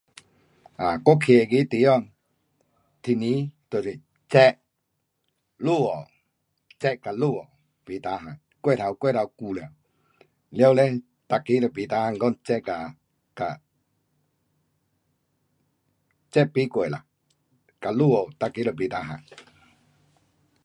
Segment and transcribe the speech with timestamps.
[0.83, 1.95] um 我站那个地方，
[3.03, 3.25] 天气
[3.69, 3.89] 就是
[4.37, 4.57] 热，
[5.65, 6.07] 落雨，
[6.81, 7.39] 热跟落雨，
[7.85, 9.63] 不 tahan, um 过头，过头久了，
[10.49, 10.85] 了嘞
[11.29, 12.97] 每个人都不 tahan 讲,
[13.35, 13.61] 嘎，
[16.33, 17.05] 热不过啦，
[17.79, 19.21] 跟落雨每个都不 tahan.